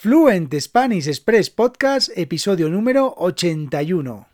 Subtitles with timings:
[0.00, 4.29] Fluent Spanish Express Podcast, episodio número 81.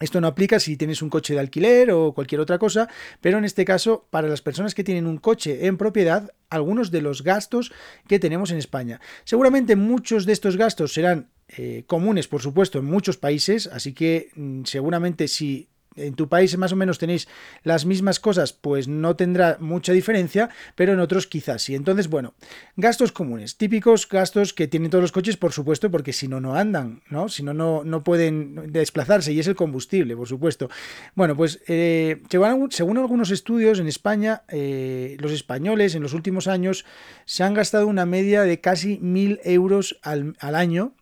[0.00, 2.88] Esto no aplica si tienes un coche de alquiler o cualquier otra cosa,
[3.20, 7.02] pero en este caso, para las personas que tienen un coche en propiedad, algunos de
[7.02, 7.72] los gastos
[8.06, 9.00] que tenemos en España.
[9.24, 14.30] Seguramente muchos de estos gastos serán eh, comunes, por supuesto, en muchos países, así que
[14.34, 15.68] mm, seguramente si
[15.98, 17.28] en tu país más o menos tenéis
[17.64, 21.74] las mismas cosas, pues no tendrá mucha diferencia, pero en otros quizás sí.
[21.74, 22.34] Entonces, bueno,
[22.76, 26.54] gastos comunes, típicos gastos que tienen todos los coches, por supuesto, porque si no, no
[26.54, 27.28] andan, ¿no?
[27.28, 30.70] Si no, no, pueden desplazarse y es el combustible, por supuesto.
[31.14, 36.84] Bueno, pues eh, según, algunos estudios en España, eh, los españoles en los últimos años
[37.24, 40.94] se han gastado una media de casi mil euros al, al año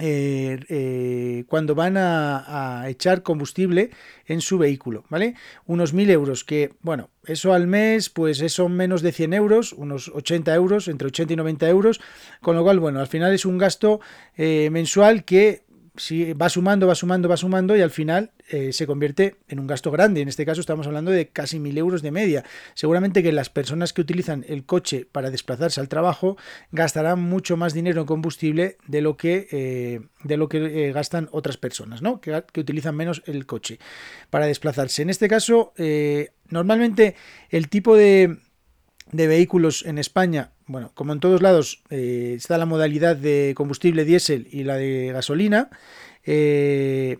[0.00, 3.90] eh, eh, cuando van a, echar combustible
[4.26, 5.34] en su vehículo, ¿vale?
[5.66, 10.08] Unos mil euros, que, bueno, eso al mes, pues son menos de 100 euros, unos
[10.08, 12.00] 80 euros, entre 80 y 90 euros,
[12.40, 14.00] con lo cual, bueno, al final es un gasto
[14.36, 15.63] eh, mensual que
[15.96, 19.66] si va sumando, va sumando, va sumando y al final eh, se convierte en un
[19.66, 20.20] gasto grande.
[20.20, 22.44] En este caso estamos hablando de casi mil euros de media.
[22.74, 26.36] Seguramente que las personas que utilizan el coche para desplazarse al trabajo
[26.72, 31.28] gastarán mucho más dinero en combustible de lo que, eh, de lo que eh, gastan
[31.30, 32.20] otras personas, ¿no?
[32.20, 33.78] Que, que, utilizan menos el coche
[34.30, 35.02] para desplazarse.
[35.02, 35.74] En este caso,
[36.48, 37.14] normalmente
[37.50, 38.38] el tipo de,
[39.12, 44.04] de vehículos en España, bueno, como en todos lados, eh, está la modalidad de combustible
[44.04, 45.68] diésel y la de gasolina.
[46.24, 47.18] Eh,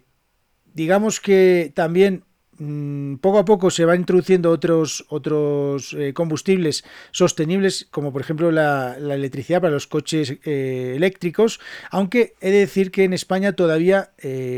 [0.73, 2.25] digamos que también
[2.59, 8.51] mm, poco a poco se van introduciendo otros, otros eh, combustibles sostenibles, como por ejemplo
[8.51, 11.61] la, electricidad para los coches eléctricos,
[11.91, 14.13] aunque he de decir que en España todavía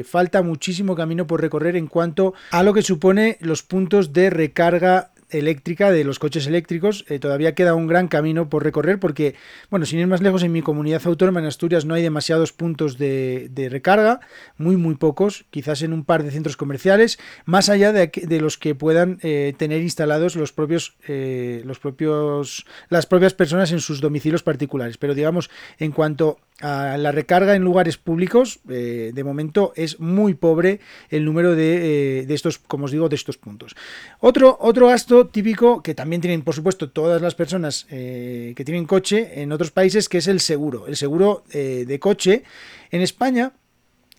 [0.05, 5.11] falta muchísimo camino por recorrer en cuanto a lo que supone los puntos de recarga
[5.31, 9.35] eléctrica de los coches eléctricos eh, todavía queda un gran camino por recorrer porque,
[9.71, 12.99] bueno, sin ir más lejos, en mi comunidad autónoma en Asturias no hay demasiados puntos
[12.99, 14.21] de, recarga,
[14.57, 18.75] muy, muy pocos, quizás en un par de centros comerciales, más allá de, los que
[18.75, 24.43] puedan eh, tener instalados los propios, eh, los propios, las propias personas en sus domicilios
[24.43, 24.99] particulares.
[24.99, 30.81] Pero digamos, en cuanto a la recarga en lugares públicos, de momento es muy pobre
[31.11, 33.77] el número de, de, estos, como os digo, de estos puntos.
[34.21, 38.85] Otro, otro gasto típico que también tienen, por supuesto, todas las personas eh, que tienen
[38.85, 40.87] coche en otros países, que es el seguro.
[40.87, 42.43] El seguro eh, de coche.
[42.91, 43.53] En España,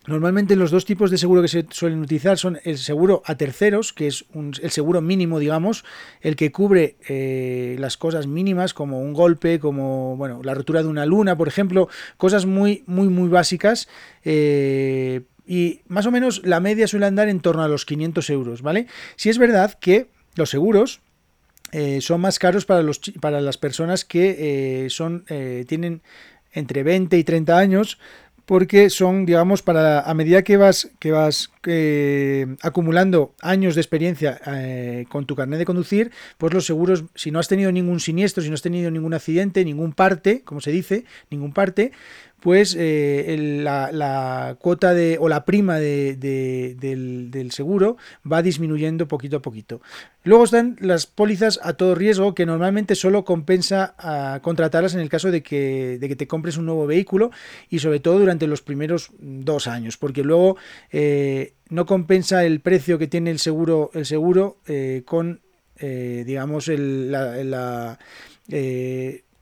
[0.07, 3.91] Normalmente los dos tipos de seguro que se suelen utilizar son el seguro a terceros,
[3.91, 5.83] que es el seguro mínimo, digamos,
[6.21, 10.87] el que cubre eh, las cosas mínimas como un golpe, como bueno, la rotura de
[10.87, 13.89] una luna, por ejemplo, cosas muy, muy, muy básicas.
[14.23, 18.87] y más o menos la media suele andar en torno a los 500 euros, ¿vale?
[19.17, 21.01] Si es verdad que los seguros
[21.71, 26.01] eh, son más caros para, los, para las personas que eh, son, eh, tienen
[26.53, 27.99] entre 20 y 30 años
[28.45, 31.51] porque son, digamos, para a medida que vas, que vas
[32.61, 34.39] acumulando años de experiencia
[35.09, 38.47] con tu carnet de conducir, pues los seguros, si no has tenido ningún siniestro, si
[38.47, 41.91] no has tenido ningún accidente, ningún parte, como se dice, ningún parte,
[42.39, 47.97] pues eh, la, cuota de o la prima de, del, seguro
[48.29, 49.81] va disminuyendo poquito a poquito.
[50.23, 55.09] Luego están las pólizas a todo riesgo que normalmente solo compensa a contratarlas en el
[55.09, 57.31] caso de que, de que te compres un nuevo vehículo
[57.69, 60.57] y sobre todo durante los primeros dos años, porque luego
[60.91, 65.41] eh, no compensa el precio que tiene el seguro, el seguro eh, con
[65.79, 67.99] digamos, el, la,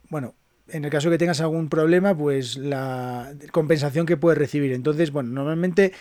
[0.09, 0.35] bueno,
[0.69, 4.73] en el caso que tengas algún problema, pues la compensación que puedes recibir.
[4.73, 5.93] Entonces, bueno, normalmente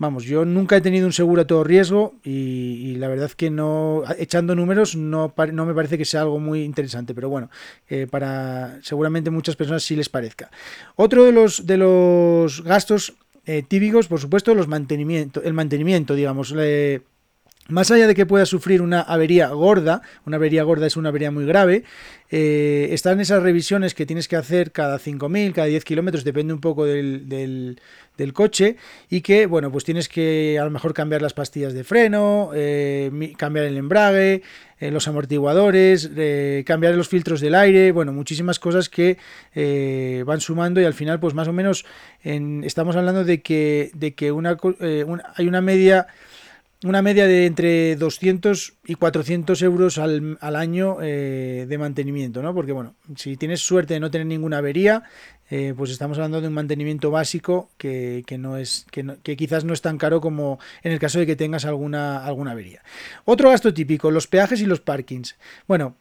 [0.00, 4.04] Vamos, yo nunca he tenido un seguro a todo riesgo y, la verdad que no,
[4.16, 7.50] echando números, no, no, me parece que sea algo muy interesante, pero bueno,
[7.88, 10.52] eh, para seguramente muchas personas sí les parezca.
[10.94, 13.14] Otro de los, de los gastos
[13.44, 16.54] eh, típicos, por supuesto, los mantenimiento, el mantenimiento, digamos.
[17.68, 21.30] Más allá de que pueda sufrir una avería gorda, una avería gorda es una avería
[21.30, 21.84] muy grave,
[22.30, 26.60] eh, están esas revisiones que tienes que hacer cada 5.000, cada 10 kilómetros, depende un
[26.60, 28.76] poco del, del coche
[29.10, 33.34] y que, bueno, pues tienes que a lo mejor cambiar las pastillas de freno, eh,
[33.36, 34.42] cambiar el embrague,
[34.80, 36.10] eh, los amortiguadores,
[36.64, 39.18] cambiar los filtros del aire, bueno, muchísimas cosas que
[40.24, 41.84] van sumando y al final, pues más o menos
[42.22, 44.56] estamos hablando de que, de que una,
[45.36, 46.06] hay una media
[46.84, 52.54] una media de entre 200 y 400 euros al, año eh, de mantenimiento, ¿no?
[52.54, 55.02] Porque, bueno, si tienes suerte de no tener ninguna avería,
[55.50, 59.82] eh, pues estamos hablando de un mantenimiento básico que, no es, que, quizás no es
[59.82, 62.82] tan caro como en el caso de que tengas alguna, alguna avería.
[63.24, 65.36] Otro gasto típico, los peajes y los parkings.
[65.66, 65.96] Bueno,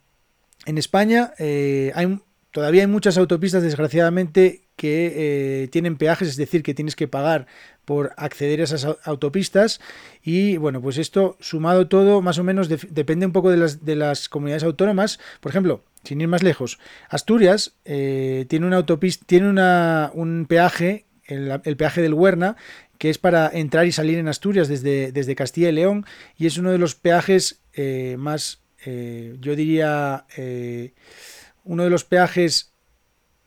[0.66, 2.20] en España eh, hay,
[2.52, 7.48] todavía hay muchas autopistas, desgraciadamente, que tienen peajes, es decir, que tienes que pagar
[7.88, 9.80] por acceder a esas autopistas
[10.22, 13.96] y bueno, pues esto sumado todo más o menos depende un poco de las, de
[13.96, 15.22] las comunidades autónomas.
[15.40, 16.80] Por ejemplo, sin ir más lejos,
[17.10, 22.58] Asturias eh, tiene una autopista, tiene una, un peaje, el, peaje del Huerna,
[22.98, 26.06] que es para entrar y salir en Asturias desde, desde Castilla y León
[26.38, 30.26] y es uno de los peajes eh, más, eh, yo diría,
[31.64, 32.74] uno de los peajes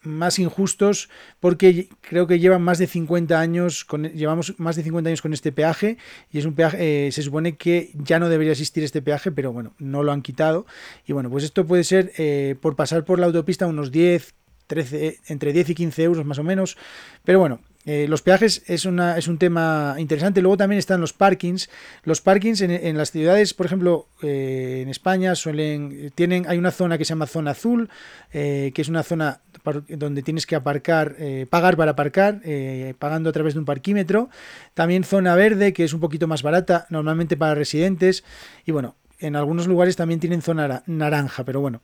[0.03, 1.11] más injustos
[1.41, 5.33] porque creo que llevan más de 50 años con, llevamos más de 50 años con
[5.33, 5.99] este peaje
[6.33, 9.53] y es un peaje eh, se supone que ya no debería existir este peaje pero
[9.53, 10.67] bueno no lo han quitado.
[11.07, 14.35] Y bueno pues esto puede ser eh, por pasar por la autopista unos 10
[14.67, 16.77] 13 entre 10 y 15 euros más o menos.
[17.25, 20.43] Pero bueno eh, los peajes es, una, es un tema interesante.
[20.43, 21.71] Luego también están los parkings.
[22.05, 27.05] Los parkings en, las ciudades, por ejemplo, en España suelen tienen hay una zona que
[27.05, 27.89] se llama zona azul,
[28.31, 29.41] que es una zona
[29.89, 34.31] donde tienes que aparcar, eh, pagar para aparcar, eh, pagando a través de un parquímetro.
[34.75, 38.25] También zona verde, que es un poquito más barata, normalmente para residentes.
[38.65, 41.83] Y bueno, en algunos lugares también tienen zona naranja, pero bueno,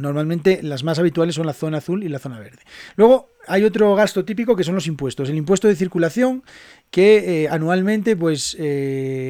[0.00, 2.62] Normalmente las más habituales son la zona azul y la zona verde.
[2.96, 5.28] Luego hay otro gasto típico que son los impuestos.
[5.28, 6.42] El impuesto de circulación
[6.90, 8.56] que eh, anualmente pues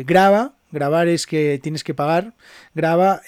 [0.06, 2.34] graba, grabar es que tienes que pagar,
[2.74, 3.22] graba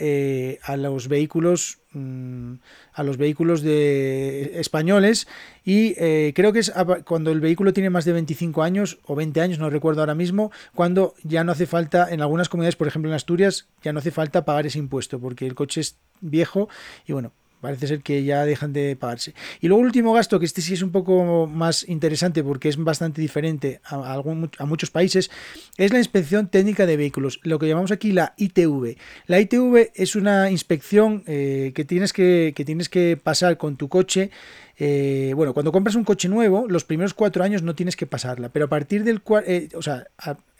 [0.63, 2.55] a los vehículos mm,
[2.93, 5.27] a los vehículos de españoles
[5.65, 6.73] y eh, creo que es
[7.05, 10.53] cuando el vehículo tiene más de 25 años o 20 años, no recuerdo ahora mismo,
[10.75, 14.11] cuando ya no hace falta, en algunas comunidades, por ejemplo en Asturias, ya no hace
[14.11, 16.69] falta pagar ese impuesto porque el coche es viejo
[17.07, 19.35] y bueno, parece ser que ya dejan de pagarse.
[19.61, 22.77] Y luego el último gasto, que este sí es un poco más interesante porque es
[22.77, 24.21] bastante diferente a,
[24.67, 25.31] muchos países,
[25.79, 28.97] es la inspección técnica de vehículos, lo que llamamos aquí la ITV.
[29.29, 34.31] La ITV es una inspección eh, que, tienes que, tienes que pasar con tu coche
[34.79, 38.49] eh, bueno, cuando compras un coche nuevo, los primeros cuatro años no tienes que pasarla,
[38.49, 40.07] pero a partir del eh, o sea,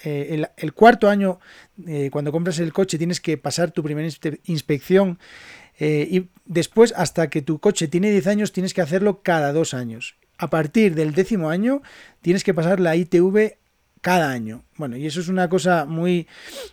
[0.05, 1.41] el, el, cuarto año,
[2.13, 4.09] cuando compras el coche, tienes que pasar tu primera
[4.45, 5.19] inspección
[5.79, 9.75] eh, y después, hasta que tu coche tiene 10 años, tienes que hacerlo cada dos
[9.75, 10.17] años.
[10.39, 11.83] A partir del décimo año,
[12.21, 13.57] tienes que pasar la ITV
[14.03, 14.65] cada año.
[14.77, 16.27] Bueno, y eso es una cosa muy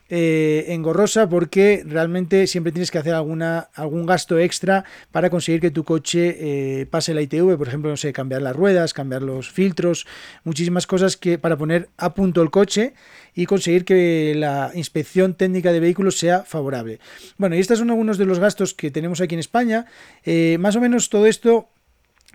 [0.09, 5.69] eh, engorrosa porque realmente siempre tienes que hacer alguna, algún gasto extra para conseguir que
[5.69, 9.51] tu coche eh, pase la ITV, por ejemplo, no sé, cambiar las ruedas, cambiar los
[9.51, 10.07] filtros,
[10.43, 12.95] muchísimas cosas que para poner a punto el coche
[13.35, 16.99] y conseguir que la inspección técnica de vehículos sea favorable.
[17.37, 19.85] Bueno, y estos son algunos de los gastos que tenemos aquí en España.
[20.25, 21.69] Eh, más o menos todo esto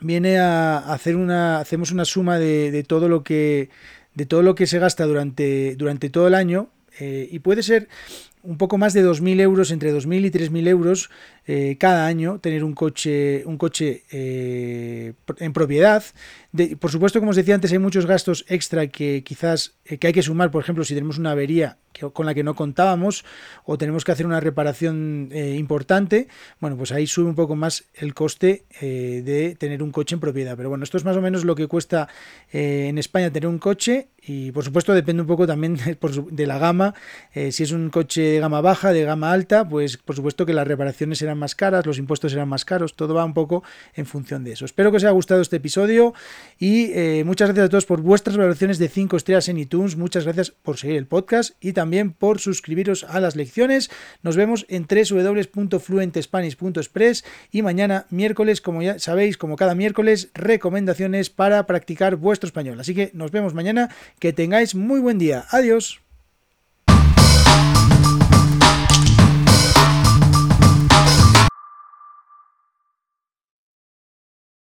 [0.00, 3.70] viene a hacer una, hacemos una suma de todo lo que
[4.14, 6.68] de todo lo que se gasta durante, durante todo el año
[7.00, 7.88] eh, y puede ser
[8.44, 11.10] un poco más de 2.000 euros, entre 2.000 y 3.000 euros
[11.46, 16.02] eh, cada año, tener un coche, un coche eh, en propiedad.
[16.80, 20.22] por supuesto, como os decía antes, hay muchos gastos extra que quizás que hay que
[20.22, 21.76] sumar, por ejemplo, si tenemos una avería
[22.12, 23.24] con la que no contábamos
[23.64, 26.26] o tenemos que hacer una reparación importante,
[26.58, 30.56] bueno, pues ahí sube un poco más el coste de tener un coche en propiedad.
[30.56, 32.08] Pero bueno, esto es más o menos lo que cuesta
[32.50, 35.76] en España tener un coche y por supuesto depende un poco también
[36.30, 36.94] de la gama.
[37.32, 40.66] si es un coche de gama baja, de gama alta, pues por supuesto que las
[40.66, 43.62] reparaciones serán más caras, los impuestos serán más caros, todo va un poco
[43.94, 44.64] en función de eso.
[44.64, 46.14] Espero que os haya gustado este episodio
[46.58, 50.24] y eh, muchas gracias a todos por vuestras valoraciones de 5 estrellas en iTunes, muchas
[50.24, 53.90] gracias por seguir el podcast y también por suscribiros a las lecciones.
[54.22, 61.66] Nos vemos en www.fluentespanish.express y mañana miércoles, como ya sabéis, como cada miércoles, recomendaciones para
[61.66, 62.80] practicar vuestro español.
[62.80, 65.44] Así que nos vemos mañana, que tengáis muy buen día.
[65.50, 66.03] Adiós.